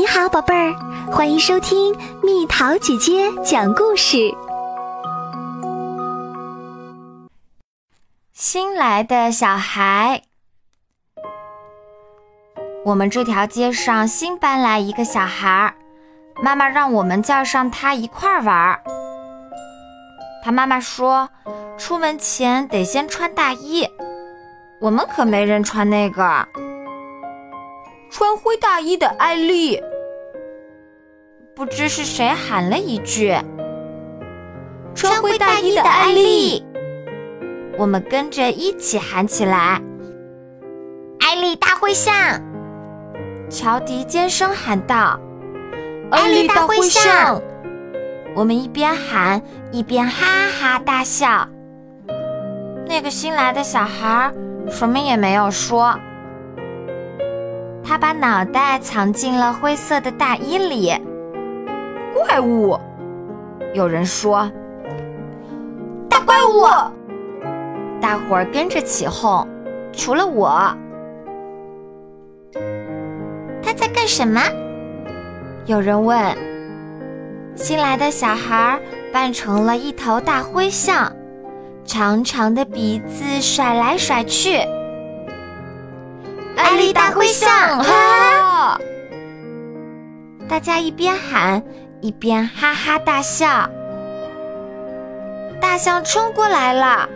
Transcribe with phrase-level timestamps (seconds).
[0.00, 0.74] 你好，宝贝儿，
[1.12, 4.34] 欢迎收听蜜桃姐姐讲故事。
[8.32, 10.22] 新来的小孩，
[12.86, 15.74] 我们这条街上新搬来一个小孩，
[16.42, 18.80] 妈妈让我们叫上他一块儿玩。
[20.42, 21.28] 他妈妈说，
[21.76, 23.86] 出门前得先穿大衣，
[24.80, 26.48] 我们可没人穿那个。
[28.12, 29.80] 穿灰大衣的艾丽，
[31.54, 33.34] 不知是谁喊了一句
[34.94, 36.64] ：“穿灰大衣的艾丽。”
[37.76, 39.80] 我们跟着一起喊起来
[41.20, 42.14] ：“艾丽大灰象！”
[43.50, 45.18] 乔迪尖声喊道
[46.12, 47.40] ：“艾丽大灰象！”
[48.36, 49.42] 我们一边喊
[49.72, 50.26] 一边哈
[50.60, 51.48] 哈大笑。
[52.86, 54.32] 那个新来的小孩
[54.68, 55.98] 什么也没有说。
[57.82, 61.09] 他把脑袋藏进了灰色的大衣里。
[62.14, 62.78] 怪物，
[63.74, 64.50] 有人说。
[66.08, 66.66] 大怪物！
[68.00, 69.46] 大伙儿跟着起哄，
[69.92, 70.50] 除了我。
[73.62, 74.40] 他在干什么？
[75.66, 76.18] 有人问。
[77.54, 78.80] 新来的小孩
[79.12, 81.12] 扮成了一头大灰象，
[81.84, 84.56] 长长的鼻子甩来甩去。
[86.56, 87.48] 艾丽大灰象！
[87.82, 88.80] 哈！
[90.48, 91.62] 大家一边喊
[92.00, 93.68] 一边哈哈大笑。
[95.60, 97.08] 大象冲过来了！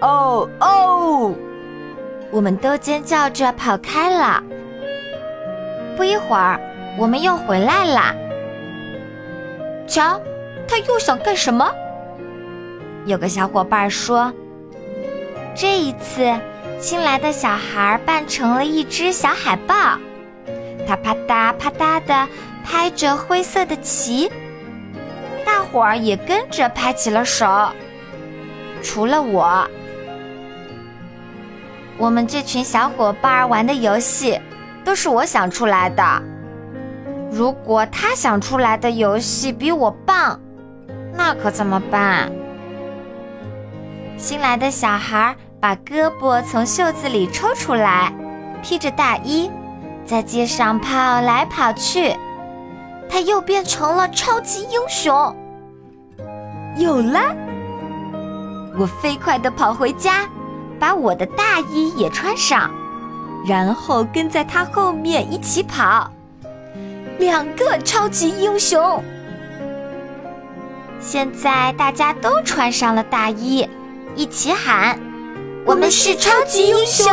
[0.00, 1.34] 哦哦！
[2.30, 4.42] 我们都尖叫着跑开了。
[5.96, 6.60] 不一会儿，
[6.96, 8.14] 我们又回来了。
[9.86, 10.20] 瞧，
[10.68, 11.68] 他又想干什么？
[13.06, 14.32] 有个小伙伴说
[15.56, 16.32] ：“这一次。”
[16.80, 19.74] 新来的小孩扮成了一只小海豹，
[20.86, 22.28] 他啪嗒啪嗒地
[22.70, 24.30] 拍着灰色的旗，
[25.44, 27.70] 大伙儿也跟着拍起了手，
[28.82, 29.66] 除了我。
[31.96, 34.38] 我们这群小伙伴玩的游戏
[34.84, 36.22] 都是我想出来的，
[37.32, 40.38] 如果他想出来的游戏比我棒，
[41.14, 42.30] 那可怎么办？
[44.18, 45.34] 新来的小孩。
[45.60, 48.12] 把胳膊从袖子里抽出来，
[48.62, 49.50] 披着大衣，
[50.06, 52.16] 在街上跑来跑去。
[53.08, 55.34] 他又变成了超级英雄。
[56.76, 57.34] 有了！
[58.78, 60.28] 我飞快地跑回家，
[60.78, 62.70] 把我的大衣也穿上，
[63.46, 66.10] 然后跟在他后面一起跑。
[67.18, 69.02] 两个超级英雄！
[71.00, 73.68] 现在大家都穿上了大衣，
[74.14, 74.96] 一起喊。
[75.64, 77.12] 我们是超级英雄！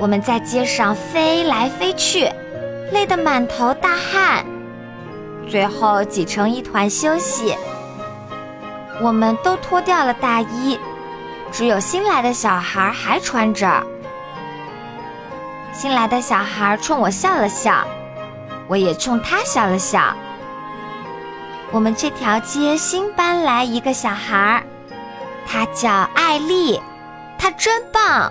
[0.00, 2.30] 我们在街上飞来飞去，
[2.92, 4.44] 累得满头大汗，
[5.48, 7.56] 最后挤成一团休息。
[9.00, 10.78] 我们都脱掉了大衣，
[11.52, 13.82] 只有新来的小孩还穿着。
[15.72, 17.86] 新来的小孩冲我笑了笑，
[18.66, 20.14] 我也冲他笑了笑。
[21.70, 24.62] 我们这条街新搬来一个小孩。
[25.46, 26.80] 他叫艾丽，
[27.38, 28.30] 她真棒。